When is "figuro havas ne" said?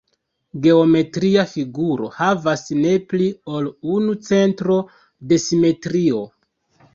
1.51-2.95